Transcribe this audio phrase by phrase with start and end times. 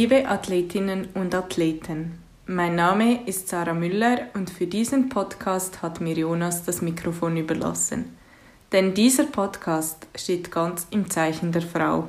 [0.00, 6.14] Liebe Athletinnen und Athleten, mein Name ist Sarah Müller und für diesen Podcast hat mir
[6.14, 8.16] Jonas das Mikrofon überlassen.
[8.72, 12.08] Denn dieser Podcast steht ganz im Zeichen der Frau.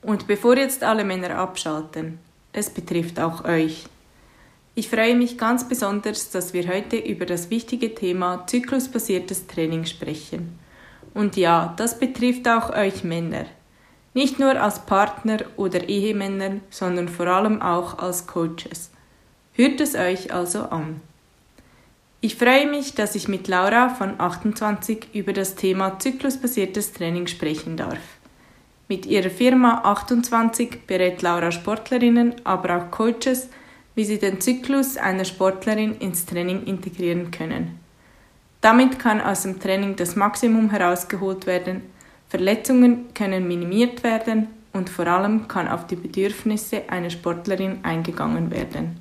[0.00, 2.18] Und bevor jetzt alle Männer abschalten,
[2.54, 3.84] es betrifft auch euch.
[4.74, 10.58] Ich freue mich ganz besonders, dass wir heute über das wichtige Thema zyklusbasiertes Training sprechen.
[11.12, 13.44] Und ja, das betrifft auch euch Männer.
[14.12, 18.90] Nicht nur als Partner oder Ehemänner, sondern vor allem auch als Coaches.
[19.52, 21.00] Hört es euch also an.
[22.20, 27.76] Ich freue mich, dass ich mit Laura von 28 über das Thema zyklusbasiertes Training sprechen
[27.76, 27.98] darf.
[28.88, 33.48] Mit ihrer Firma 28 berät Laura Sportlerinnen, aber auch Coaches,
[33.94, 37.78] wie sie den Zyklus einer Sportlerin ins Training integrieren können.
[38.60, 41.82] Damit kann aus dem Training das Maximum herausgeholt werden,
[42.30, 49.00] Verletzungen können minimiert werden und vor allem kann auf die Bedürfnisse einer Sportlerin eingegangen werden.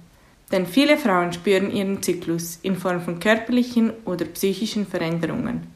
[0.52, 5.68] Denn viele Frauen spüren ihren Zyklus in Form von körperlichen oder psychischen Veränderungen.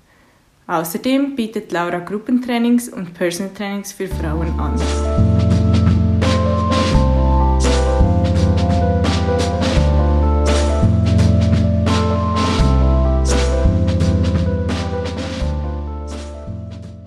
[0.66, 5.33] Außerdem bietet Laura Gruppentrainings und Personal Trainings für Frauen an.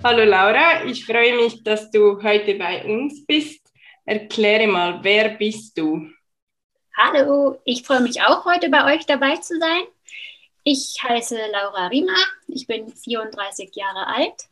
[0.09, 3.59] Hallo Laura, ich freue mich, dass du heute bei uns bist.
[4.05, 6.09] Erkläre mal, wer bist du?
[6.95, 9.83] Hallo, ich freue mich auch heute bei euch dabei zu sein.
[10.63, 12.15] Ich heiße Laura Riemer,
[12.47, 14.47] ich bin 34 Jahre alt.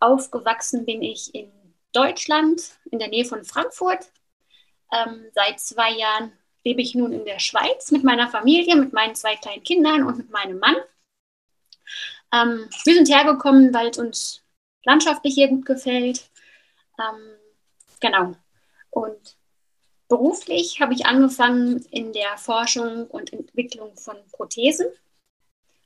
[0.00, 1.52] Aufgewachsen bin ich in
[1.92, 4.06] Deutschland, in der Nähe von Frankfurt.
[4.94, 6.32] Ähm, seit zwei Jahren
[6.64, 10.16] lebe ich nun in der Schweiz mit meiner Familie, mit meinen zwei kleinen Kindern und
[10.16, 10.76] mit meinem Mann.
[12.32, 14.39] Ähm, wir sind hergekommen, weil es uns
[14.84, 16.30] landschaftlich hier gut gefällt.
[16.98, 17.36] Ähm,
[18.00, 18.34] genau.
[18.90, 19.36] Und
[20.08, 24.86] beruflich habe ich angefangen in der Forschung und Entwicklung von Prothesen.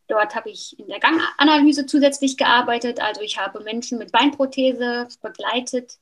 [0.06, 3.00] Dort habe ich in der Ganganalyse zusätzlich gearbeitet.
[3.00, 5.98] Also ich habe Menschen mit Beinprothese begleitet,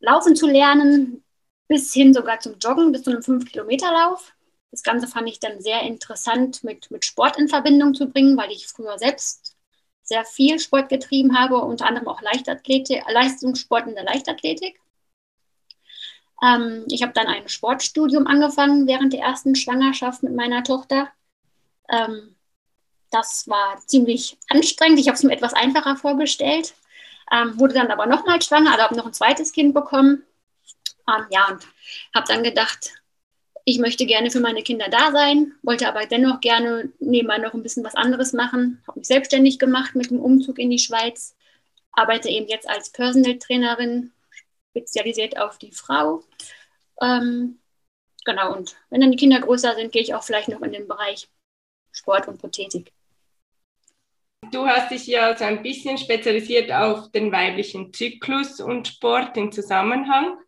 [0.00, 1.22] laufen zu lernen,
[1.68, 4.32] bis hin sogar zum Joggen, bis zu einem 5-Kilometer-Lauf.
[4.70, 8.50] Das Ganze fand ich dann sehr interessant mit, mit Sport in Verbindung zu bringen, weil
[8.50, 9.55] ich früher selbst
[10.06, 14.80] sehr viel Sport getrieben habe, unter anderem auch Leichtathletik, Leistungssport in der Leichtathletik.
[16.42, 21.08] Ähm, ich habe dann ein Sportstudium angefangen während der ersten Schwangerschaft mit meiner Tochter.
[21.90, 22.36] Ähm,
[23.10, 25.00] das war ziemlich anstrengend.
[25.00, 26.74] Ich habe es mir etwas einfacher vorgestellt.
[27.32, 30.22] Ähm, wurde dann aber nochmal schwanger, also habe noch ein zweites Kind bekommen.
[31.08, 31.66] Ähm, ja, und
[32.14, 32.92] habe dann gedacht,
[33.68, 37.64] ich möchte gerne für meine Kinder da sein, wollte aber dennoch gerne nebenbei noch ein
[37.64, 38.80] bisschen was anderes machen.
[38.86, 41.34] Habe mich selbstständig gemacht mit dem Umzug in die Schweiz,
[41.90, 44.12] arbeite eben jetzt als Personal Trainerin,
[44.70, 46.22] spezialisiert auf die Frau.
[47.02, 47.58] Ähm,
[48.24, 50.86] genau, und wenn dann die Kinder größer sind, gehe ich auch vielleicht noch in den
[50.86, 51.28] Bereich
[51.90, 52.92] Sport und Prothetik.
[54.52, 59.50] Du hast dich ja so ein bisschen spezialisiert auf den weiblichen Zyklus und Sport im
[59.50, 60.38] Zusammenhang.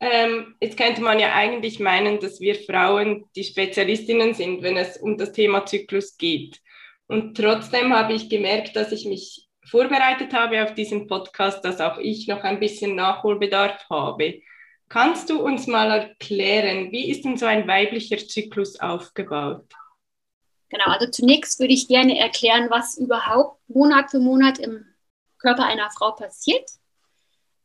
[0.00, 4.96] Ähm, jetzt könnte man ja eigentlich meinen, dass wir Frauen die Spezialistinnen sind, wenn es
[4.96, 6.58] um das Thema Zyklus geht.
[7.06, 11.98] Und trotzdem habe ich gemerkt, dass ich mich vorbereitet habe auf diesen Podcast, dass auch
[11.98, 14.40] ich noch ein bisschen Nachholbedarf habe.
[14.88, 19.66] Kannst du uns mal erklären, wie ist denn so ein weiblicher Zyklus aufgebaut?
[20.70, 24.86] Genau, also zunächst würde ich gerne erklären, was überhaupt Monat für Monat im
[25.38, 26.70] Körper einer Frau passiert.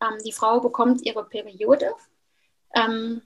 [0.02, 1.94] Ähm, die Frau bekommt ihre Periode
[2.74, 3.22] ähm,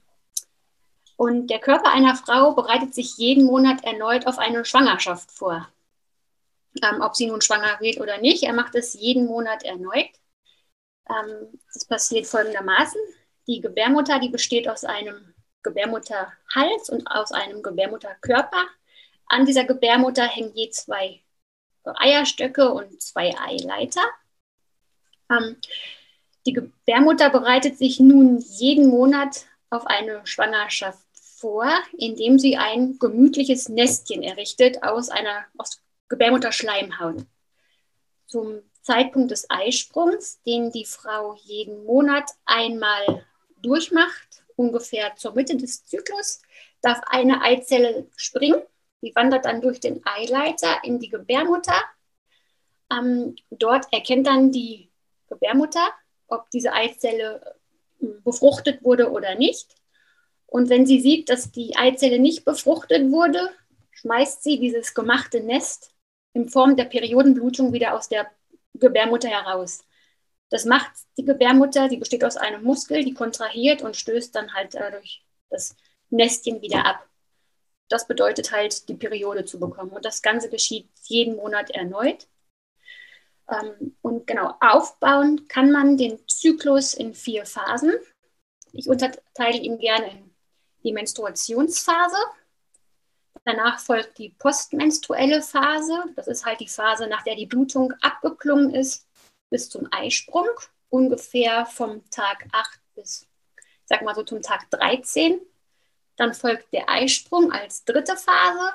[1.16, 5.68] und der Körper einer Frau bereitet sich jeden Monat erneut auf eine Schwangerschaft vor.
[6.82, 10.10] Ähm, ob sie nun schwanger wird oder nicht, er macht es jeden Monat erneut.
[11.08, 13.00] Ähm, das passiert folgendermaßen.
[13.46, 18.64] Die Gebärmutter, die besteht aus einem Gebärmutterhals und aus einem Gebärmutterkörper.
[19.26, 21.22] An dieser Gebärmutter hängen je zwei
[21.84, 24.02] Eierstöcke und zwei Eileiter.
[25.30, 25.56] Ähm,
[26.50, 33.68] die Gebärmutter bereitet sich nun jeden Monat auf eine Schwangerschaft vor, indem sie ein gemütliches
[33.68, 37.24] Nestchen errichtet aus einer aus Gebärmutterschleimhaut.
[38.26, 43.24] Zum Zeitpunkt des Eisprungs, den die Frau jeden Monat einmal
[43.62, 46.42] durchmacht, ungefähr zur Mitte des Zyklus,
[46.82, 48.60] darf eine Eizelle springen.
[49.02, 51.80] Die wandert dann durch den Eileiter in die Gebärmutter.
[52.92, 54.90] Ähm, dort erkennt dann die
[55.28, 55.94] Gebärmutter
[56.30, 57.56] ob diese Eizelle
[58.00, 59.74] äh, befruchtet wurde oder nicht.
[60.46, 63.50] Und wenn sie sieht, dass die Eizelle nicht befruchtet wurde,
[63.92, 65.94] schmeißt sie dieses gemachte Nest
[66.32, 68.30] in Form der Periodenblutung wieder aus der
[68.74, 69.84] Gebärmutter heraus.
[70.48, 74.74] Das macht die Gebärmutter, die besteht aus einem Muskel, die kontrahiert und stößt dann halt
[74.74, 75.76] dadurch das
[76.10, 77.06] Nestchen wieder ab.
[77.88, 79.90] Das bedeutet halt, die Periode zu bekommen.
[79.90, 82.26] Und das Ganze geschieht jeden Monat erneut.
[83.50, 87.92] Ähm, und genau, aufbauen kann man den Zyklus in vier Phasen.
[88.72, 90.34] Ich unterteile ihn gerne in
[90.84, 92.16] die Menstruationsphase.
[93.44, 96.04] Danach folgt die postmenstruelle Phase.
[96.14, 99.06] Das ist halt die Phase, nach der die Blutung abgeklungen ist
[99.48, 100.48] bis zum Eisprung,
[100.90, 103.26] ungefähr vom Tag 8 bis,
[103.84, 105.40] sag mal so, zum Tag 13.
[106.16, 108.72] Dann folgt der Eisprung als dritte Phase.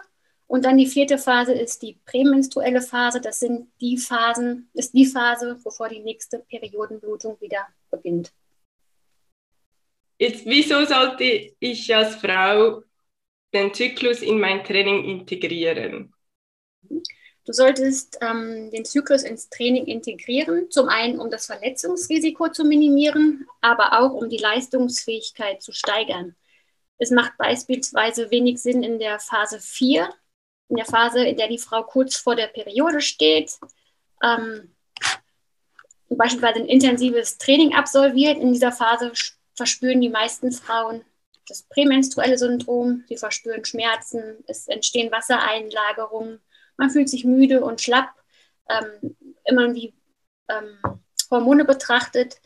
[0.47, 3.19] Und dann die vierte Phase ist die prämenstruelle Phase.
[3.19, 8.31] Das sind die Phasen, ist die Phase, bevor die nächste Periodenblutung wieder beginnt.
[10.17, 12.83] Jetzt, wieso sollte ich als Frau
[13.53, 16.13] den Zyklus in mein Training integrieren?
[17.45, 23.47] Du solltest ähm, den Zyklus ins Training integrieren, zum einen um das Verletzungsrisiko zu minimieren,
[23.61, 26.35] aber auch um die Leistungsfähigkeit zu steigern.
[26.97, 30.09] Es macht beispielsweise wenig Sinn in der Phase 4,
[30.69, 33.51] in der Phase, in der die Frau kurz vor der Periode steht,
[34.23, 34.73] ähm,
[36.09, 38.37] beispielsweise ein intensives Training absolviert.
[38.37, 39.11] In dieser Phase
[39.55, 41.03] verspüren die meisten Frauen
[41.47, 46.41] das prämenstruelle Syndrom, sie verspüren Schmerzen, es entstehen Wassereinlagerungen
[46.77, 48.09] man fühlt sich müde und schlapp.
[48.69, 49.15] Ähm,
[49.45, 49.93] immer die
[50.49, 50.77] ähm,
[51.29, 52.41] Hormone betrachtet,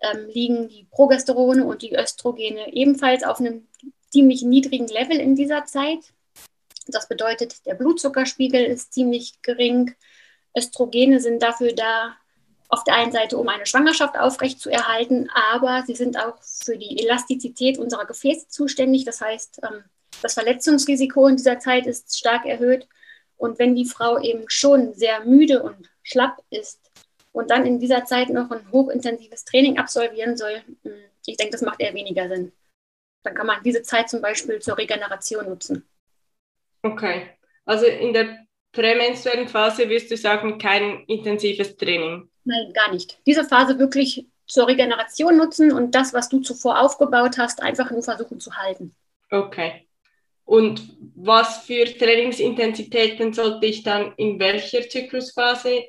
[0.00, 3.66] ähm, liegen die Progesterone und die Östrogene ebenfalls auf einem
[4.10, 6.12] ziemlich niedrigen Level in dieser Zeit.
[6.86, 9.94] Das bedeutet, der Blutzuckerspiegel ist ziemlich gering.
[10.56, 12.16] Östrogene sind dafür da,
[12.68, 17.78] auf der einen Seite, um eine Schwangerschaft aufrechtzuerhalten, aber sie sind auch für die Elastizität
[17.78, 19.04] unserer Gefäße zuständig.
[19.04, 19.84] Das heißt, ähm,
[20.22, 22.88] das Verletzungsrisiko in dieser Zeit ist stark erhöht
[23.36, 26.80] und wenn die Frau eben schon sehr müde und schlapp ist
[27.32, 30.92] und dann in dieser Zeit noch ein hochintensives Training absolvieren soll, hm,
[31.26, 32.52] ich denke, das macht eher weniger Sinn.
[33.24, 35.84] Dann kann man diese Zeit zum Beispiel zur Regeneration nutzen.
[36.82, 37.30] Okay,
[37.64, 42.28] also in der prämenstruellen Phase wirst du sagen, kein intensives Training?
[42.44, 43.18] Nein, gar nicht.
[43.26, 48.02] Diese Phase wirklich zur Regeneration nutzen und das, was du zuvor aufgebaut hast, einfach nur
[48.02, 48.94] versuchen zu halten.
[49.30, 49.86] Okay.
[50.44, 55.86] Und was für Trainingsintensitäten sollte ich dann in welcher Zyklusphase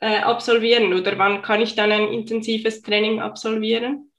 [0.00, 4.10] äh, absolvieren oder wann kann ich dann ein intensives Training absolvieren?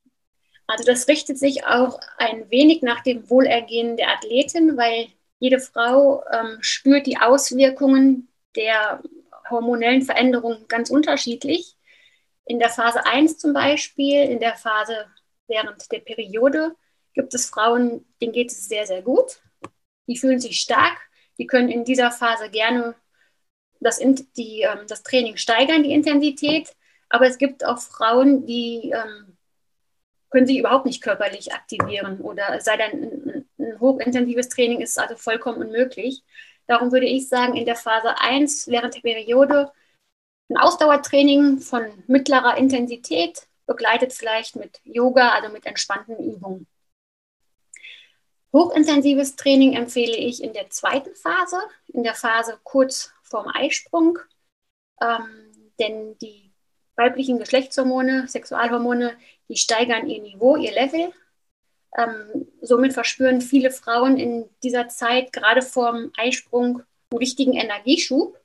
[0.67, 5.07] Also das richtet sich auch ein wenig nach dem Wohlergehen der Athletin, weil
[5.41, 9.01] jede Frau ähm, spürt die Auswirkungen der
[9.49, 11.75] hormonellen Veränderungen ganz unterschiedlich.
[12.45, 15.07] In der Phase 1 zum Beispiel, in der Phase
[15.47, 16.75] während der Periode,
[17.13, 19.41] gibt es Frauen, denen geht es sehr, sehr gut
[20.11, 20.97] die fühlen sich stark,
[21.37, 22.95] die können in dieser Phase gerne
[23.79, 23.99] das,
[24.37, 26.69] die, ähm, das Training steigern, die Intensität.
[27.09, 29.37] Aber es gibt auch Frauen, die ähm,
[30.29, 33.30] können sich überhaupt nicht körperlich aktivieren oder sei dann
[33.79, 36.23] hochintensives Training ist also vollkommen unmöglich.
[36.67, 39.71] Darum würde ich sagen, in der Phase 1 während der Periode
[40.49, 46.67] ein Ausdauertraining von mittlerer Intensität, begleitet vielleicht mit Yoga, also mit entspannten Übungen.
[48.53, 54.19] Hochintensives Training empfehle ich in der zweiten Phase, in der Phase kurz vorm Eisprung,
[55.01, 56.51] ähm, denn die
[56.95, 61.13] weiblichen Geschlechtshormone, Sexualhormone, die steigern ihr Niveau, ihr Level.
[61.97, 68.39] Ähm, somit verspüren viele Frauen in dieser Zeit gerade vorm Eisprung einen richtigen Energieschub.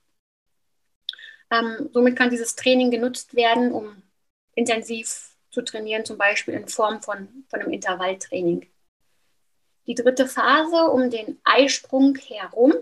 [1.51, 4.03] Ähm, somit kann dieses Training genutzt werden, um
[4.55, 8.67] intensiv zu trainieren, zum Beispiel in Form von, von einem Intervalltraining.
[9.87, 12.75] Die dritte Phase um den Eisprung herum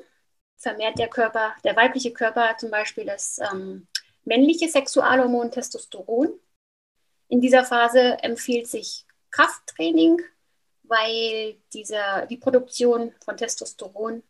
[0.56, 3.86] vermehrt der Körper, der weibliche Körper zum Beispiel das ähm,
[4.24, 6.32] männliche Sexualhormon Testosteron.
[7.28, 10.22] In dieser Phase empfiehlt sich Krafttraining,
[10.88, 14.22] weil diese, die Produktion von Testosteron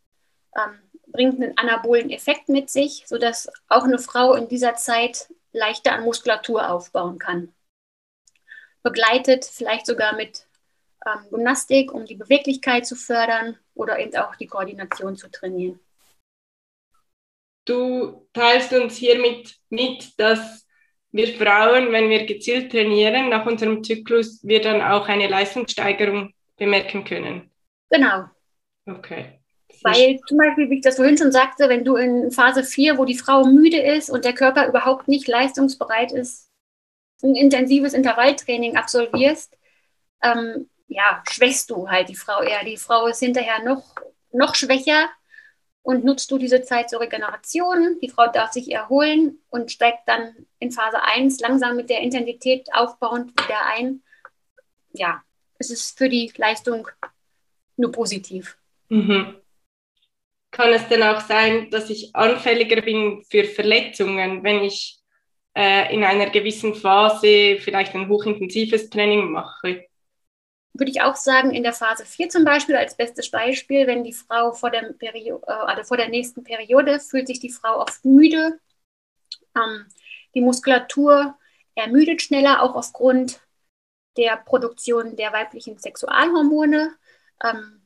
[0.57, 5.93] ähm, bringt einen anabolen Effekt mit sich, sodass auch eine Frau in dieser Zeit leichter
[5.93, 7.55] an Muskulatur aufbauen kann.
[8.83, 10.47] Begleitet vielleicht sogar mit
[11.07, 15.81] ähm, Gymnastik, um die Beweglichkeit zu fördern oder eben auch die Koordination zu trainieren.
[17.65, 20.67] Du teilst uns hiermit mit, dass
[21.13, 27.05] wir Frauen, wenn wir gezielt trainieren, nach unserem Zyklus, wir dann auch eine Leistungssteigerung bemerken
[27.05, 27.51] können.
[27.91, 28.25] Genau.
[28.87, 29.41] Okay.
[29.83, 33.05] Weil zum Beispiel, wie ich das vorhin schon sagte, wenn du in Phase 4, wo
[33.05, 36.51] die Frau müde ist und der Körper überhaupt nicht leistungsbereit ist,
[37.23, 39.57] ein intensives Intervalltraining absolvierst,
[40.23, 42.65] ähm, ja, schwächst du halt die Frau eher.
[42.65, 43.95] Die Frau ist hinterher noch,
[44.33, 45.09] noch schwächer
[45.83, 47.99] und nutzt du diese Zeit zur Regeneration.
[48.01, 52.69] Die Frau darf sich erholen und steigt dann in Phase 1 langsam mit der Intensität
[52.73, 54.03] aufbauend wieder ein.
[54.93, 55.23] Ja,
[55.65, 56.89] es ist für die Leistung
[57.77, 58.57] nur positiv.
[58.89, 59.37] Mhm.
[60.51, 64.99] Kann es denn auch sein, dass ich anfälliger bin für Verletzungen, wenn ich
[65.57, 69.87] äh, in einer gewissen Phase vielleicht ein hochintensives Training mache?
[70.73, 74.13] Würde ich auch sagen, in der Phase 4 zum Beispiel als bestes Beispiel, wenn die
[74.13, 78.05] Frau vor der, Perio äh, also vor der nächsten Periode fühlt sich die Frau oft
[78.05, 78.59] müde.
[79.57, 79.87] Ähm,
[80.35, 81.37] die Muskulatur
[81.75, 83.41] ermüdet schneller, auch aufgrund
[84.17, 86.95] der Produktion der weiblichen Sexualhormone.
[87.43, 87.83] Ähm,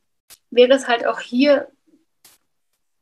[0.51, 1.71] wäre es halt auch hier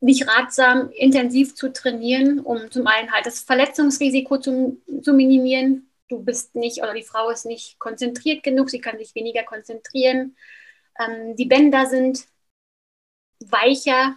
[0.00, 5.90] nicht ratsam, intensiv zu trainieren, um zum einen halt das Verletzungsrisiko zu, zu minimieren.
[6.08, 10.36] Du bist nicht oder die Frau ist nicht konzentriert genug, sie kann sich weniger konzentrieren.
[10.98, 12.26] Ähm, die Bänder sind
[13.40, 14.16] weicher,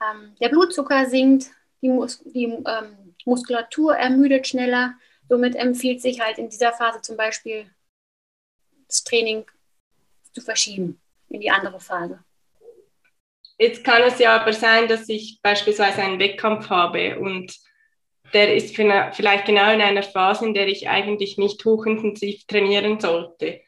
[0.00, 4.94] ähm, der Blutzucker sinkt, die, Mus die ähm, Muskulatur ermüdet schneller.
[5.28, 7.70] Somit empfiehlt sich halt in dieser Phase zum Beispiel
[8.88, 9.44] das Training
[10.32, 12.18] zu verschieben in die andere Phase.
[13.58, 17.54] Jetzt kann es ja aber sein, dass ich beispielsweise einen Wettkampf habe und
[18.32, 23.62] der ist vielleicht genau in einer Phase, in der ich eigentlich nicht hochintensiv trainieren sollte.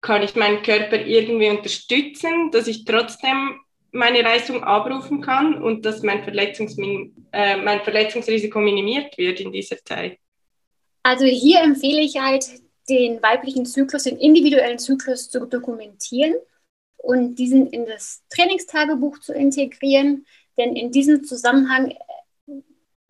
[0.00, 3.60] Kann ich meinen Körper irgendwie unterstützen, dass ich trotzdem
[3.92, 9.82] meine Leistung abrufen kann und dass mein, Verletzungsmin äh, mein Verletzungsrisiko minimiert wird in dieser
[9.84, 10.18] Zeit?
[11.02, 12.44] Also hier empfehle ich halt,
[12.88, 16.34] den weiblichen Zyklus, den individuellen Zyklus zu dokumentieren
[16.96, 20.26] und diesen in das Trainingstagebuch zu integrieren.
[20.56, 21.96] Denn in diesem Zusammenhang äh,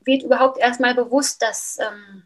[0.05, 2.25] wird überhaupt erstmal bewusst, dass, ähm,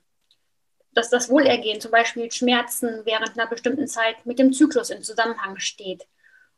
[0.92, 5.58] dass das Wohlergehen, zum Beispiel Schmerzen während einer bestimmten Zeit mit dem Zyklus in Zusammenhang
[5.58, 6.06] steht.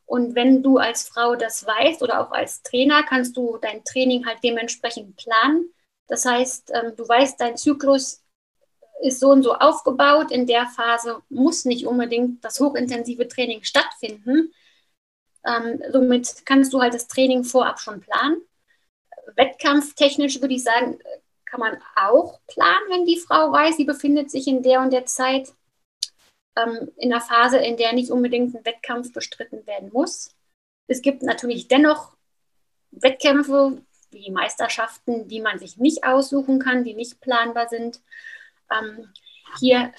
[0.05, 4.25] Und wenn du als Frau das weißt oder auch als Trainer, kannst du dein Training
[4.25, 5.73] halt dementsprechend planen.
[6.07, 8.20] Das heißt, ähm, du weißt, dein Zyklus
[9.01, 10.31] ist so und so aufgebaut.
[10.31, 14.53] In der Phase muss nicht unbedingt das hochintensive Training stattfinden.
[15.45, 18.41] Ähm, somit kannst du halt das Training vorab schon planen.
[19.35, 20.99] Wettkampftechnisch würde ich sagen,
[21.45, 25.05] kann man auch planen, wenn die Frau weiß, sie befindet sich in der und der
[25.05, 25.53] Zeit
[26.55, 30.33] ähm, in einer Phase, in der nicht unbedingt ein Wettkampf bestritten werden muss.
[30.87, 32.15] Es gibt natürlich dennoch
[32.91, 33.81] Wettkämpfe
[34.11, 38.01] wie Meisterschaften, die man sich nicht aussuchen kann, die nicht planbar sind.
[38.71, 39.11] Ähm,
[39.59, 39.91] hier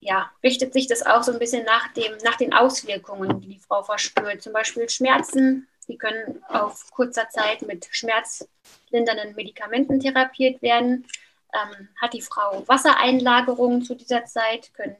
[0.00, 3.58] ja, richtet sich das auch so ein bisschen nach, dem, nach den Auswirkungen, die die
[3.58, 4.42] Frau verspürt.
[4.42, 11.06] Zum Beispiel Schmerzen, die können auf kurzer Zeit mit schmerzlindernden Medikamenten therapiert werden.
[11.52, 14.96] Ähm, hat die Frau Wassereinlagerungen zu dieser Zeit, können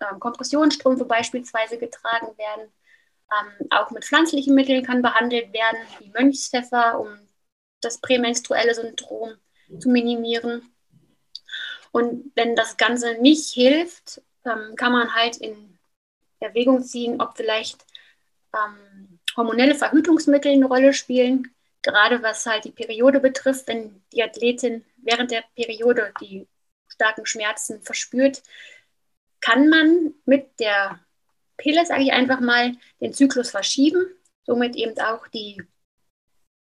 [0.00, 2.72] ähm, Kompressionsstrümpfe beispielsweise getragen werden.
[3.32, 7.08] Ähm, auch mit pflanzlichen Mitteln kann behandelt werden, wie Mönchspfeffer, um
[7.80, 9.34] das prämenstruelle Syndrom
[9.78, 10.72] zu minimieren.
[11.92, 15.78] Und wenn das Ganze nicht hilft, ähm, kann man halt in
[16.40, 17.84] Erwägung ziehen, ob vielleicht
[18.54, 24.84] ähm, hormonelle Verhütungsmittel eine Rolle spielen, gerade was halt die Periode betrifft, wenn die Athletin
[24.96, 26.46] während der Periode die
[26.88, 28.42] starken Schmerzen verspürt,
[29.40, 31.00] kann man mit der
[31.56, 34.06] Pille, sage ich einfach mal, den Zyklus verschieben,
[34.44, 35.62] somit eben auch die,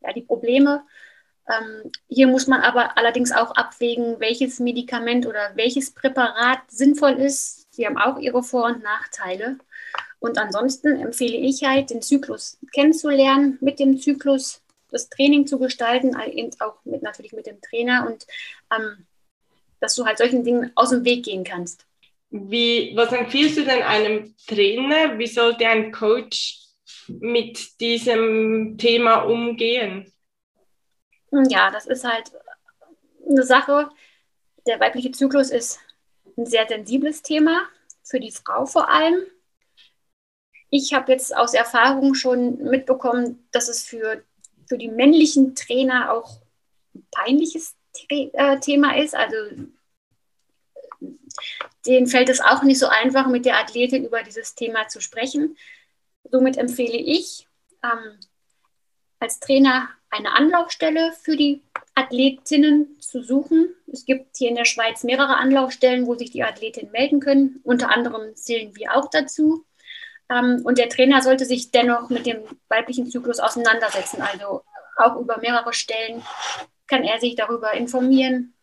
[0.01, 0.85] ja, die Probleme
[1.47, 7.67] ähm, hier muss man aber allerdings auch abwägen, welches Medikament oder welches Präparat sinnvoll ist.
[7.73, 9.57] Sie haben auch ihre Vor- und Nachteile.
[10.19, 16.15] Und ansonsten empfehle ich halt, den Zyklus kennenzulernen, mit dem Zyklus das Training zu gestalten,
[16.59, 18.25] auch mit, natürlich mit dem Trainer und
[18.75, 19.05] ähm,
[19.79, 21.85] dass du halt solchen Dingen aus dem Weg gehen kannst.
[22.29, 25.17] Wie, was empfiehlst du denn einem Trainer?
[25.19, 26.59] Wie sollte ein Coach
[27.07, 30.11] mit diesem Thema umgehen?
[31.31, 32.31] Ja, das ist halt
[33.27, 33.89] eine Sache.
[34.65, 35.79] Der weibliche Zyklus ist
[36.37, 37.67] ein sehr sensibles Thema,
[38.03, 39.25] für die Frau vor allem.
[40.69, 44.23] Ich habe jetzt aus Erfahrung schon mitbekommen, dass es für,
[44.67, 46.41] für die männlichen Trainer auch
[46.93, 47.75] ein peinliches
[48.09, 49.15] äh, Thema ist.
[49.15, 49.35] Also
[51.85, 55.57] denen fällt es auch nicht so einfach, mit der Athletin über dieses Thema zu sprechen.
[56.31, 57.47] Somit empfehle ich
[57.83, 58.19] ähm,
[59.19, 63.73] als Trainer eine Anlaufstelle für die Athletinnen zu suchen.
[63.91, 67.59] Es gibt hier in der Schweiz mehrere Anlaufstellen, wo sich die Athletinnen melden können.
[67.63, 69.65] Unter anderem zählen wir auch dazu.
[70.29, 74.21] Ähm, und der Trainer sollte sich dennoch mit dem weiblichen Zyklus auseinandersetzen.
[74.21, 74.63] Also
[74.97, 76.23] auch über mehrere Stellen
[76.87, 78.53] kann er sich darüber informieren,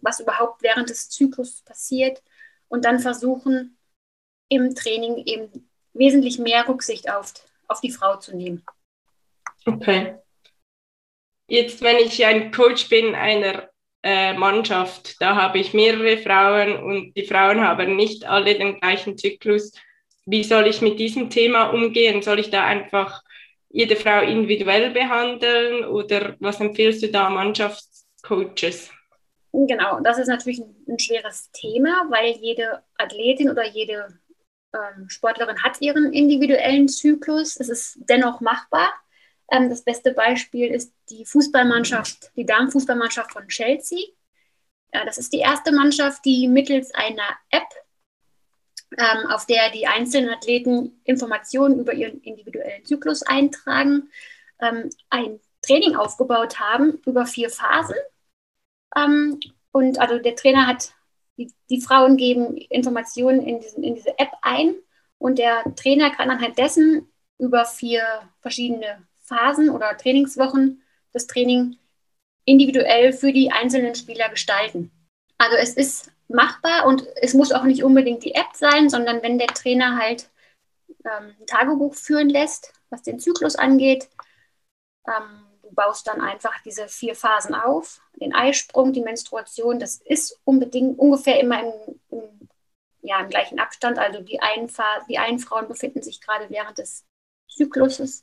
[0.00, 2.22] was überhaupt während des Zyklus passiert
[2.68, 3.78] und dann versuchen,
[4.48, 7.32] im Training eben wesentlich mehr Rücksicht auf,
[7.68, 8.64] auf die Frau zu nehmen.
[9.66, 10.14] Okay
[11.52, 13.68] jetzt, wenn ich ein Coach bin einer
[14.02, 19.18] äh, Mannschaft, da habe ich mehrere Frauen und die Frauen haben nicht alle den gleichen
[19.18, 19.72] Zyklus.
[20.24, 22.22] Wie soll ich mit diesem Thema umgehen?
[22.22, 23.22] Soll ich da einfach
[23.68, 28.90] jede Frau individuell behandeln oder was empfiehlst du da Mannschaftscoaches?
[29.52, 34.18] Genau, das ist natürlich ein, schweres Thema, weil jede Athletin oder jede
[34.74, 37.60] ähm, Sportlerin hat ihren individuellen Zyklus.
[37.60, 38.90] Es ist dennoch machbar.
[39.52, 43.98] Ähm, das beste Beispiel ist die Fußballmannschaft, die Damenfußballmannschaft von Chelsea.
[44.90, 47.68] Äh, das ist die erste Mannschaft, die mittels einer App,
[48.96, 54.10] ähm, auf der die einzelnen Athleten Informationen über ihren individuellen Zyklus eintragen,
[54.60, 57.96] ähm, ein Training aufgebaut haben über vier Phasen.
[58.96, 59.38] Ähm,
[59.70, 60.94] und also der Trainer hat,
[61.36, 64.74] die, die Frauen geben Informationen in, diesen, in diese App ein
[65.18, 68.02] und der Trainer kann anhand dessen über vier
[68.40, 71.76] verschiedene Phasen oder Trainingswochen das Training
[72.44, 74.90] individuell für die einzelnen Spieler gestalten.
[75.38, 79.38] Also es ist machbar und es muss auch nicht unbedingt die App sein, sondern wenn
[79.38, 80.28] der Trainer halt
[81.04, 84.08] ähm, ein Tagebuch führen lässt, was den Zyklus angeht,
[85.06, 88.00] ähm, du baust dann einfach diese vier Phasen auf.
[88.20, 92.48] Den Eisprung, die Menstruation, das ist unbedingt ungefähr immer im, im,
[93.02, 93.98] ja, im gleichen Abstand.
[93.98, 94.70] Also die einen,
[95.08, 97.04] die einen Frauen befinden sich gerade während des
[97.48, 98.22] Zykluses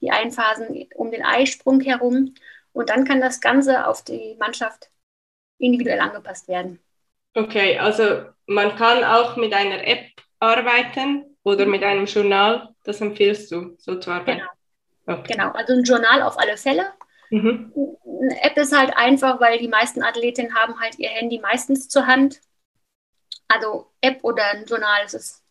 [0.00, 2.34] die Einphasen um den Eisprung herum.
[2.72, 4.90] Und dann kann das Ganze auf die Mannschaft
[5.58, 6.78] individuell angepasst werden.
[7.34, 10.06] Okay, also man kann auch mit einer App
[10.40, 12.74] arbeiten oder mit einem Journal.
[12.84, 14.40] Das empfiehlst du, so zu arbeiten?
[15.04, 15.32] Genau, okay.
[15.34, 15.50] genau.
[15.52, 16.92] also ein Journal auf alle Fälle.
[17.30, 17.72] Mhm.
[17.74, 22.06] Eine App ist halt einfach, weil die meisten Athletinnen haben halt ihr Handy meistens zur
[22.06, 22.40] Hand.
[23.48, 25.44] Also App oder ein Journal, das, ist,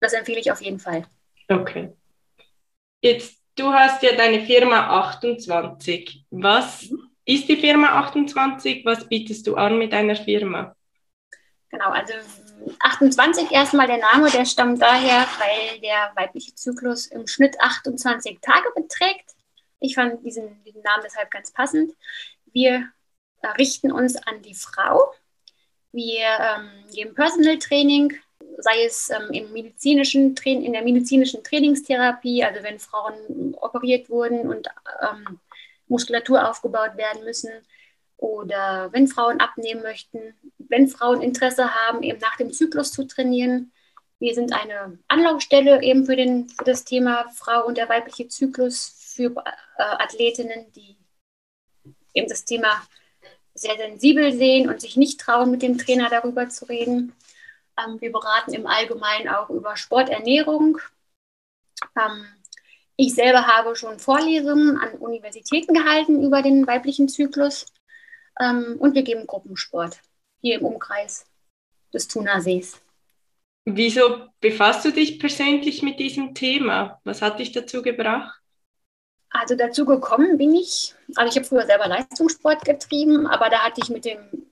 [0.00, 1.04] das empfehle ich auf jeden Fall.
[1.48, 1.92] Okay.
[3.04, 6.24] Jetzt, du hast ja deine Firma 28.
[6.30, 6.88] Was
[7.26, 8.82] ist die Firma 28?
[8.86, 10.74] Was bietest du an mit deiner Firma?
[11.68, 12.14] Genau, also
[12.78, 18.70] 28 erstmal der Name, der stammt daher, weil der weibliche Zyklus im Schnitt 28 Tage
[18.74, 19.32] beträgt.
[19.80, 21.92] Ich fand diesen, diesen Namen deshalb ganz passend.
[22.54, 22.88] Wir
[23.58, 25.12] richten uns an die Frau.
[25.92, 28.14] Wir ähm, geben Personal Training,
[28.58, 34.68] sei es ähm, im medizinischen in der medizinischen Trainingstherapie, also wenn Frauen operiert wurden und
[35.02, 35.40] ähm,
[35.88, 37.50] Muskulatur aufgebaut werden müssen,
[38.16, 43.72] oder wenn Frauen abnehmen möchten, wenn Frauen Interesse haben, eben nach dem Zyklus zu trainieren.
[44.18, 48.94] Wir sind eine Anlaufstelle eben für, den, für das Thema Frau und der weibliche Zyklus
[49.14, 50.96] für äh, Athletinnen, die
[52.14, 52.82] eben das Thema
[53.54, 57.12] sehr sensibel sehen und sich nicht trauen, mit dem Trainer darüber zu reden.
[57.78, 60.78] Ähm, wir beraten im Allgemeinen auch über Sporternährung.
[61.96, 62.26] Ähm,
[62.96, 67.66] ich selber habe schon Vorlesungen an Universitäten gehalten über den weiblichen Zyklus
[68.40, 69.98] ähm, und wir geben Gruppensport
[70.40, 71.26] hier im Umkreis
[71.92, 72.80] des Thunersees.
[73.64, 77.00] Wieso befasst du dich persönlich mit diesem Thema?
[77.04, 78.40] Was hat dich dazu gebracht?
[79.30, 83.80] Also dazu gekommen bin ich, also ich habe früher selber Leistungssport getrieben, aber da hatte
[83.82, 84.46] ich mit dem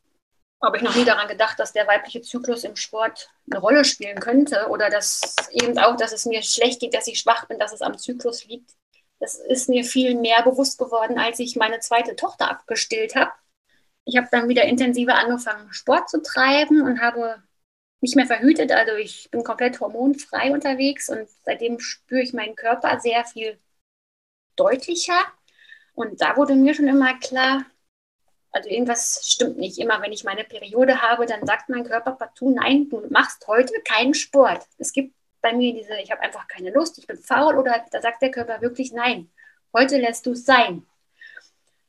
[0.62, 4.20] habe ich noch nie daran gedacht, dass der weibliche Zyklus im Sport eine Rolle spielen
[4.20, 7.72] könnte oder dass eben auch, dass es mir schlecht geht, dass ich schwach bin, dass
[7.72, 8.70] es am Zyklus liegt.
[9.18, 13.33] Das ist mir viel mehr bewusst geworden, als ich meine zweite Tochter abgestillt habe.
[14.05, 17.42] Ich habe dann wieder intensiver angefangen, Sport zu treiben und habe
[18.01, 18.72] nicht mehr verhütet.
[18.72, 23.59] Also ich bin komplett hormonfrei unterwegs und seitdem spüre ich meinen Körper sehr viel
[24.57, 25.20] deutlicher.
[25.94, 27.64] Und da wurde mir schon immer klar,
[28.52, 29.78] also irgendwas stimmt nicht.
[29.78, 33.72] Immer wenn ich meine Periode habe, dann sagt mein Körper partout, nein, du machst heute
[33.82, 34.66] keinen Sport.
[34.78, 38.00] Es gibt bei mir diese, ich habe einfach keine Lust, ich bin faul oder da
[38.00, 39.30] sagt der Körper wirklich nein.
[39.72, 40.86] Heute lässt du es sein.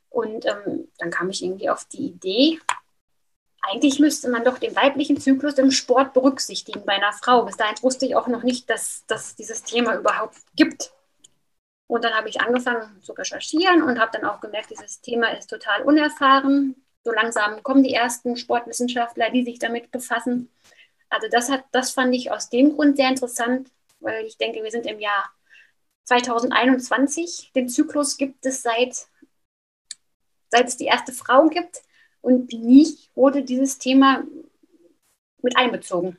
[0.10, 2.60] Und ähm, dann kam ich irgendwie auf die Idee,
[3.64, 7.46] eigentlich müsste man doch den weiblichen Zyklus im Sport berücksichtigen bei einer Frau.
[7.46, 10.92] Bis dahin wusste ich auch noch nicht, dass es dieses Thema überhaupt gibt.
[11.94, 15.48] Und dann habe ich angefangen zu recherchieren und habe dann auch gemerkt, dieses Thema ist
[15.48, 16.76] total unerfahren.
[17.04, 20.50] So langsam kommen die ersten Sportwissenschaftler, die sich damit befassen.
[21.12, 24.72] Also das, hat, das fand ich aus dem Grund sehr interessant, weil ich denke, wir
[24.72, 25.32] sind im Jahr
[26.06, 27.52] 2021.
[27.54, 29.06] Den Zyklus gibt es seit,
[30.50, 31.84] seit es die erste Frau gibt
[32.22, 34.24] und nie wurde dieses Thema
[35.44, 36.18] mit einbezogen,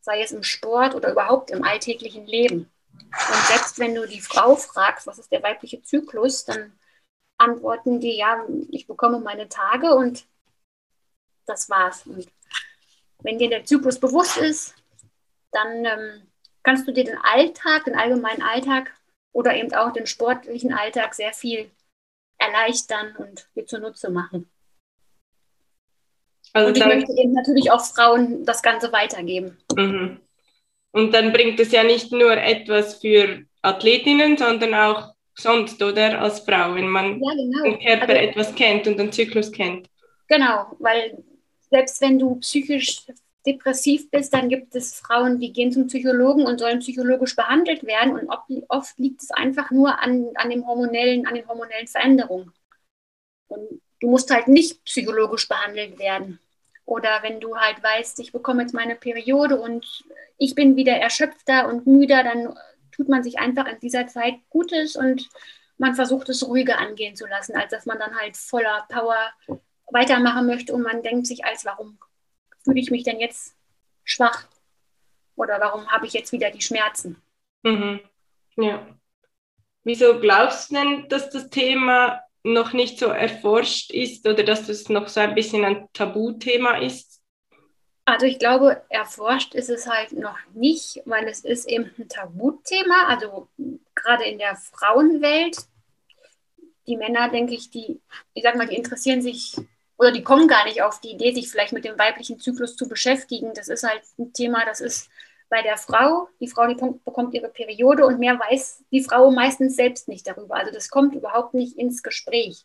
[0.00, 2.71] sei es im Sport oder überhaupt im alltäglichen Leben.
[3.12, 6.72] Und selbst wenn du die Frau fragst, was ist der weibliche Zyklus, dann
[7.38, 10.24] antworten die, ja, ich bekomme meine Tage und
[11.46, 12.06] das war's.
[12.06, 12.28] Und
[13.22, 14.74] wenn dir der Zyklus bewusst ist,
[15.50, 16.22] dann ähm,
[16.62, 18.94] kannst du dir den Alltag, den allgemeinen Alltag
[19.32, 21.70] oder eben auch den sportlichen Alltag sehr viel
[22.38, 24.48] erleichtern und dir zunutze machen.
[26.52, 29.58] Also und ich möchte eben natürlich auch Frauen das Ganze weitergeben.
[29.74, 30.20] Mhm.
[30.92, 36.20] Und dann bringt es ja nicht nur etwas für Athletinnen, sondern auch sonst, oder?
[36.20, 37.64] Als Frau, wenn man ja, genau.
[37.64, 39.88] den Körper also, etwas kennt und den Zyklus kennt.
[40.28, 41.22] Genau, weil
[41.70, 43.06] selbst wenn du psychisch
[43.46, 48.12] depressiv bist, dann gibt es Frauen, die gehen zum Psychologen und sollen psychologisch behandelt werden.
[48.12, 48.28] Und
[48.68, 52.52] oft liegt es einfach nur an, an, dem hormonellen, an den hormonellen Veränderungen.
[53.48, 56.38] Und du musst halt nicht psychologisch behandelt werden.
[56.92, 60.04] Oder wenn du halt weißt, ich bekomme jetzt meine Periode und
[60.36, 62.54] ich bin wieder erschöpfter und müder, dann
[62.94, 65.26] tut man sich einfach in dieser Zeit Gutes und
[65.78, 69.16] man versucht es ruhiger angehen zu lassen, als dass man dann halt voller Power
[69.90, 71.98] weitermachen möchte und man denkt sich als, warum
[72.62, 73.56] fühle ich mich denn jetzt
[74.04, 74.46] schwach?
[75.34, 77.16] Oder warum habe ich jetzt wieder die Schmerzen?
[77.62, 78.00] Mhm.
[78.56, 78.86] Ja.
[79.82, 84.88] Wieso glaubst du denn, dass das Thema noch nicht so erforscht ist oder dass das
[84.88, 87.22] noch so ein bisschen ein Tabuthema ist?
[88.04, 93.06] Also ich glaube, erforscht ist es halt noch nicht, weil es ist eben ein Tabuthema.
[93.06, 93.48] Also
[93.94, 95.56] gerade in der Frauenwelt,
[96.88, 98.00] die Männer, denke ich, die,
[98.34, 99.56] ich sag mal, die interessieren sich
[99.98, 102.88] oder die kommen gar nicht auf die Idee, sich vielleicht mit dem weiblichen Zyklus zu
[102.88, 103.52] beschäftigen.
[103.54, 105.08] Das ist halt ein Thema, das ist
[105.52, 106.28] bei der Frau.
[106.40, 110.56] Die Frau, die bekommt ihre Periode und mehr weiß die Frau meistens selbst nicht darüber.
[110.56, 112.64] Also das kommt überhaupt nicht ins Gespräch.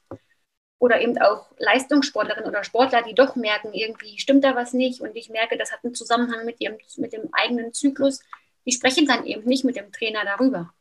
[0.79, 5.17] Oder eben auch Leistungssportlerinnen oder Sportler, die doch merken, irgendwie stimmt da was nicht und
[5.17, 8.21] ich merke, das hat einen Zusammenhang mit, ihrem, mit dem eigenen Zyklus.
[8.65, 10.73] Die sprechen dann eben nicht mit dem Trainer darüber,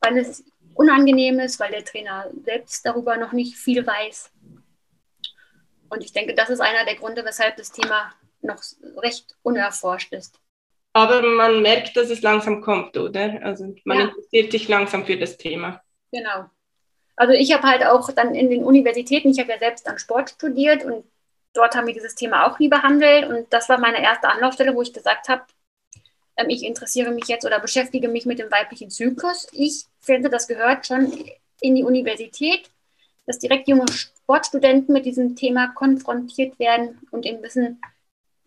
[0.00, 4.32] weil es unangenehm ist, weil der Trainer selbst darüber noch nicht viel weiß.
[5.90, 8.62] Und ich denke, das ist einer der Gründe, weshalb das Thema noch
[8.96, 10.40] recht unerforscht ist.
[10.96, 13.38] Aber man merkt, dass es langsam kommt, oder?
[13.42, 14.04] Also man ja.
[14.06, 15.82] interessiert sich langsam für das Thema.
[16.10, 16.46] Genau.
[17.16, 20.30] Also ich habe halt auch dann in den Universitäten, ich habe ja selbst an Sport
[20.30, 21.04] studiert und
[21.52, 23.28] dort haben wir dieses Thema auch nie behandelt.
[23.28, 25.42] Und das war meine erste Anlaufstelle, wo ich gesagt habe,
[26.38, 29.48] ähm, ich interessiere mich jetzt oder beschäftige mich mit dem weiblichen Zyklus.
[29.52, 31.12] Ich finde, das gehört schon
[31.60, 32.70] in die Universität,
[33.26, 37.82] dass direkt junge Sportstudenten mit diesem Thema konfrontiert werden und eben wissen,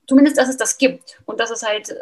[0.07, 1.99] zumindest, dass es das gibt und dass es halt äh,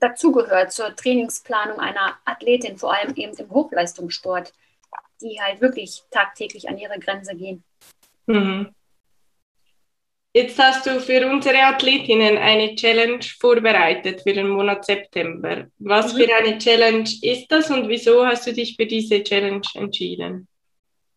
[0.00, 4.52] dazugehört zur Trainingsplanung einer Athletin, vor allem eben im Hochleistungssport,
[5.20, 7.62] die halt wirklich tagtäglich an ihre Grenze gehen.
[8.26, 8.74] Mhm.
[10.32, 15.66] Jetzt hast du für unsere Athletinnen eine Challenge vorbereitet für den Monat September.
[15.78, 16.18] Was mhm.
[16.18, 20.46] für eine Challenge ist das und wieso hast du dich für diese Challenge entschieden?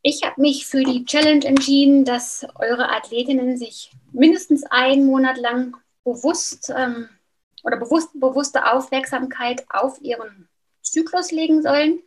[0.01, 5.77] Ich habe mich für die Challenge entschieden, dass eure Athletinnen sich mindestens einen Monat lang
[6.03, 7.07] bewusst ähm,
[7.63, 10.47] oder bewusst, bewusste Aufmerksamkeit auf ihren
[10.81, 12.01] Zyklus legen sollen,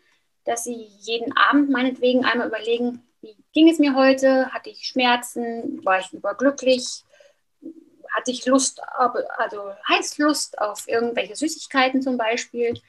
[0.44, 5.84] dass sie jeden Abend meinetwegen einmal überlegen, wie ging es mir heute, hatte ich Schmerzen,
[5.84, 7.02] war ich überglücklich,
[8.14, 8.80] hatte ich Lust,
[9.38, 12.80] also Heißlust auf irgendwelche Süßigkeiten zum Beispiel,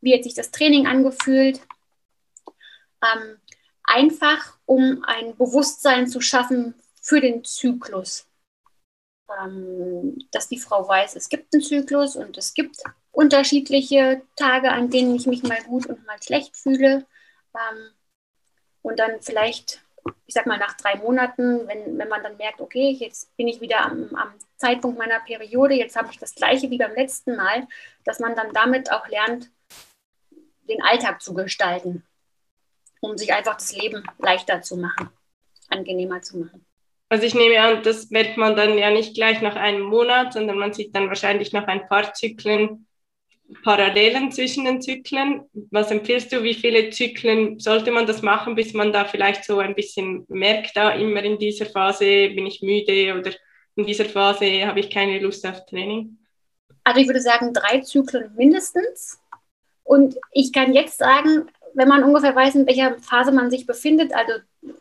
[0.00, 1.60] wie hat sich das Training angefühlt.
[3.02, 3.38] Ähm,
[3.82, 8.29] einfach, um ein Bewusstsein zu schaffen für den Zyklus.
[9.38, 12.76] Ähm, dass die Frau weiß, es gibt einen Zyklus und es gibt
[13.12, 17.06] unterschiedliche Tage, an denen ich mich mal gut und mal schlecht fühle.
[17.54, 17.90] Ähm,
[18.82, 19.82] und dann vielleicht,
[20.26, 23.60] ich sag mal, nach drei Monaten, wenn, wenn man dann merkt, okay, jetzt bin ich
[23.60, 27.68] wieder am, am Zeitpunkt meiner Periode, jetzt habe ich das gleiche wie beim letzten Mal,
[28.04, 29.50] dass man dann damit auch lernt,
[30.68, 32.04] den Alltag zu gestalten
[33.00, 35.10] um sich einfach das Leben leichter zu machen,
[35.68, 36.64] angenehmer zu machen.
[37.10, 40.56] Also ich nehme an, das merkt man dann ja nicht gleich nach einem Monat, sondern
[40.56, 42.86] man sieht dann wahrscheinlich noch ein paar Zyklen,
[43.64, 45.42] Parallelen zwischen den Zyklen.
[45.72, 49.58] Was empfiehlst du, wie viele Zyklen sollte man das machen, bis man da vielleicht so
[49.58, 53.32] ein bisschen merkt, da immer in dieser Phase bin ich müde oder
[53.74, 56.16] in dieser Phase habe ich keine Lust auf Training?
[56.84, 59.18] Also ich würde sagen drei Zyklen mindestens.
[59.82, 64.12] Und ich kann jetzt sagen, wenn man ungefähr weiß, in welcher Phase man sich befindet,
[64.14, 64.34] also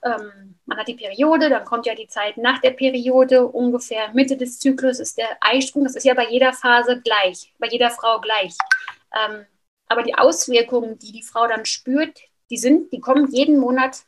[0.04, 4.38] ähm, man hat die Periode, dann kommt ja die Zeit nach der Periode, ungefähr Mitte
[4.38, 5.84] des Zyklus ist der Eisprung.
[5.84, 8.56] Das ist ja bei jeder Phase gleich, bei jeder Frau gleich.
[9.14, 9.46] Ähm,
[9.88, 12.20] aber die Auswirkungen, die die Frau dann spürt,
[12.52, 14.04] die sind, die kommen jeden Monat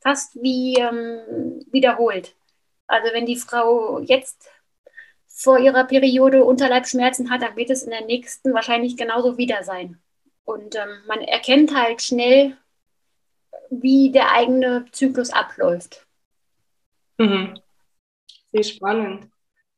[0.00, 2.34] fast wie ähm, wiederholt.
[2.88, 4.50] Also wenn die Frau jetzt
[5.28, 10.00] vor ihrer Periode Unterleibschmerzen hat, dann wird es in der nächsten wahrscheinlich genauso wieder sein.
[10.44, 12.56] Und ähm, man erkennt halt schnell,
[13.70, 16.06] wie der eigene Zyklus abläuft.
[17.18, 17.58] Mhm.
[18.52, 19.30] Sehr spannend.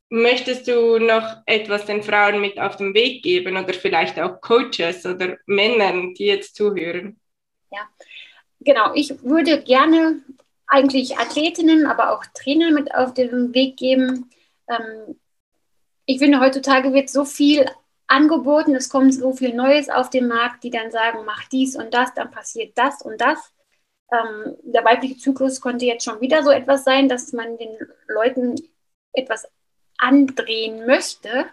[0.09, 5.05] Möchtest du noch etwas den Frauen mit auf den Weg geben oder vielleicht auch Coaches
[5.05, 7.19] oder Männern, die jetzt zuhören?
[7.71, 7.87] Ja,
[8.59, 8.93] genau.
[8.93, 10.21] Ich würde gerne
[10.67, 14.29] eigentlich Athletinnen, aber auch Trainer mit auf den Weg geben.
[14.67, 15.19] Ähm,
[16.05, 17.65] ich finde, heutzutage wird so viel
[18.07, 21.93] angeboten, es kommt so viel Neues auf den Markt, die dann sagen, mach dies und
[21.93, 23.53] das, dann passiert das und das.
[24.11, 28.55] Ähm, der weibliche Zyklus konnte jetzt schon wieder so etwas sein, dass man den Leuten
[29.13, 29.47] etwas
[29.97, 31.45] andrehen möchte.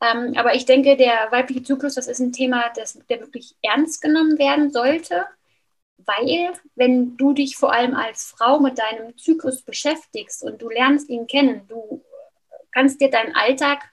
[0.00, 4.00] Ähm, aber ich denke, der weibliche Zyklus, das ist ein Thema, das, der wirklich ernst
[4.02, 5.26] genommen werden sollte,
[5.96, 11.08] weil wenn du dich vor allem als Frau mit deinem Zyklus beschäftigst und du lernst
[11.08, 12.02] ihn kennen, du
[12.72, 13.90] kannst dir deinen Alltag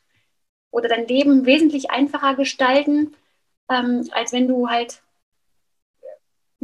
[0.70, 3.16] oder dein Leben wesentlich einfacher gestalten,
[3.70, 5.02] ähm, als wenn du halt,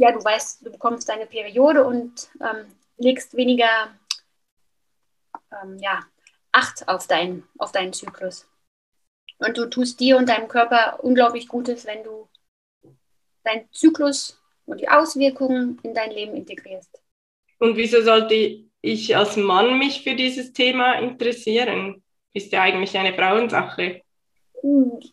[0.02, 3.96] ja, du weißt, du bekommst deine Periode und ähm, legst weniger,
[5.62, 6.00] ähm, ja,
[6.54, 8.46] Acht auf, dein, auf deinen Zyklus.
[9.38, 12.28] Und du tust dir und deinem Körper unglaublich Gutes, wenn du
[13.42, 17.00] deinen Zyklus und die Auswirkungen in dein Leben integrierst.
[17.58, 22.02] Und wieso sollte ich als Mann mich für dieses Thema interessieren?
[22.34, 24.02] Ist ja eigentlich eine Frauensache.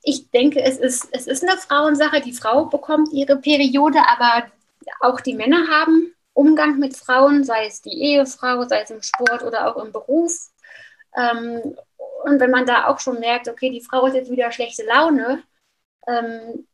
[0.04, 2.20] Ich denke, es ist, es ist eine Frauensache.
[2.20, 4.52] Die Frau bekommt ihre Periode, aber
[5.00, 9.44] auch die Männer haben Umgang mit Frauen, sei es die Ehefrau, sei es im Sport
[9.44, 10.50] oder auch im Beruf.
[11.16, 11.76] Ähm,
[12.24, 15.44] und wenn man da auch schon merkt, okay, die Frau hat jetzt wieder schlechte Laune,
[16.08, 16.66] ähm,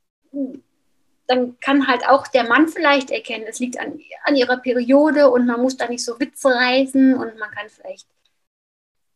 [1.27, 5.47] dann kann halt auch der Mann vielleicht erkennen, es liegt an, an ihrer Periode und
[5.47, 8.07] man muss da nicht so Witze reißen und man kann vielleicht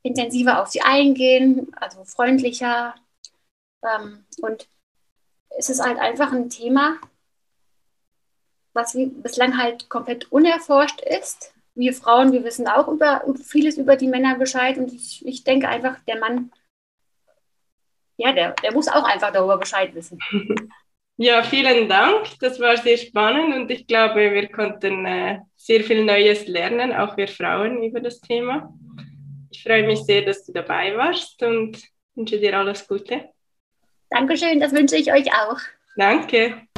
[0.02, 2.96] intensiver auf sie eingehen, also freundlicher.
[3.84, 4.68] Ähm, und
[5.58, 6.98] es ist halt einfach ein Thema,
[8.74, 14.08] was bislang halt komplett unerforscht ist wir Frauen, wir wissen auch über vieles über die
[14.08, 16.52] Männer Bescheid und ich, ich denke einfach, der Mann,
[18.18, 20.20] ja, der, der muss auch einfach darüber Bescheid wissen.
[21.22, 22.28] Ja, vielen Dank.
[22.40, 27.18] Das war sehr spannend und ich glaube, wir konnten äh, sehr viel Neues lernen, auch
[27.18, 28.74] wir Frauen, über das Thema.
[29.52, 31.78] Ich freue mich sehr, dass du dabei warst und
[32.16, 33.32] wünsche dir alles Gute.
[34.10, 35.60] Dankeschön, das wünsche ich euch auch.
[35.98, 36.69] Danke.